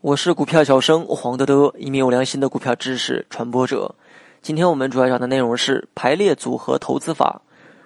[0.00, 3.94] 我是股票小生黄德德，一名有良心的股票知识传播者。
[4.42, 7.42] 今天我们主要讲的内容是排列组合投资法。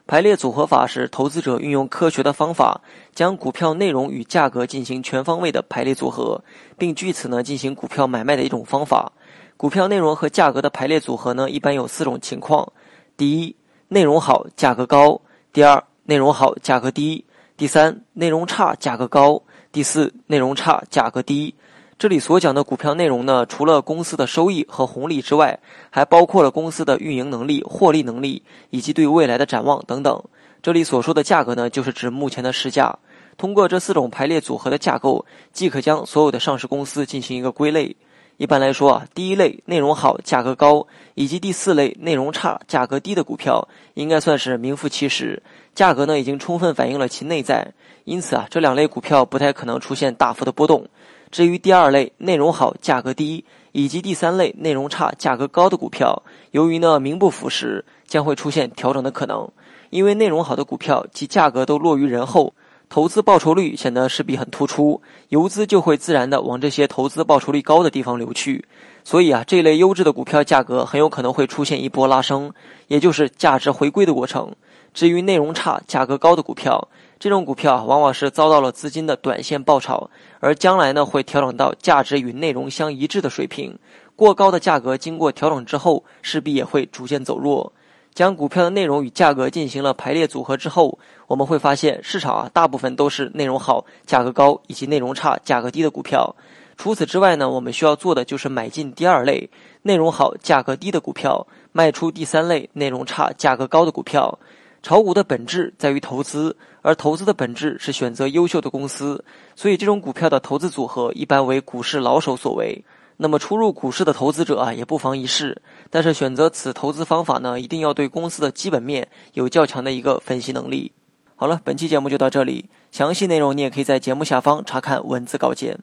[0.07, 2.81] 排列组合法是投资者运用科学的方法，
[3.15, 6.43] 将股票内容与价格进行全方位的排列组合，
[6.77, 9.13] 并据此呢进行股票买卖的一种方法。
[9.57, 12.73] 股票内容和价格的排列组合呢，一般有四种情况：
[13.17, 13.55] 第一，
[13.89, 15.21] 内容好，价格高；
[15.53, 17.25] 第二，内容好，价格低；
[17.61, 21.55] 第三，内容差，价格高；第四，内容差，价格低。
[21.99, 30.25] 这里所讲的股票内容呢，除了公司的收益和红利之外，还包括了公司的运营能力、获利能力以及对未来的展望等等。
[30.63, 32.99] 这里所说的价格呢，就是指目前的市价。
[33.37, 37.95] 通过这四种排列组合的架构，即可将所有的上市公司进行一个归类。
[38.41, 45.43] 一般来说啊，第一类内容好、价格高，以及第四类内容差、价格低的股票，应该算是名副其实，
[45.75, 47.75] 价格呢已经充分反映了其内在。
[48.05, 50.89] 因此啊，这两类股票不太可能出现大幅的波动。
[51.31, 59.47] 至于第二类内容好、价格低，以及第三类内容差、价格高的股票，由于呢名不符实，将会出现调整的可能。
[59.91, 62.55] 因为内容好的股票其价格都落于人后，
[62.91, 68.65] 投资报酬率显得势必很突出，游资就会自然的往这些投资报酬率高的地方流去。
[69.05, 72.53] 所以啊，这类优质的股票价格很有可能会出现一波拉升，
[72.89, 74.53] 也就是价值回归的过程。
[74.93, 76.89] 至于内容差、价格高的股票，
[77.21, 83.79] 这种股票往往是遭到了资金的短线爆炒，而将来呢会调整到价值与内容相一致的水平。
[84.17, 87.73] 过高的价格经过调整之后，势必也会逐渐走弱。
[88.21, 96.37] 将股票的内容与价格进行了排列组合之后，我们会发现市场啊大部分都是内容好、价格高以及内容差、价格低的股票。
[96.77, 99.49] 除此之外呢，我们需要做的就是买进第二类
[99.81, 104.39] 内容好、价格低的股票，卖出第三类内容差、价格高的股票。
[104.83, 109.25] 炒股的本质在于投资，而投资的本质是选择优秀的公司，
[109.57, 112.85] 所以这种股票的投资组合一般为股市老手所为。
[113.23, 115.61] 那么初入股市的投资者啊，也不妨一试。
[115.91, 120.93] 但是选择此投资方法呢，一定要对公司的基本面有较强的一个分析能力。
[121.37, 125.79] 好了，本期节目就到这里，详细内容你也可以在节目下方查看文字稿件。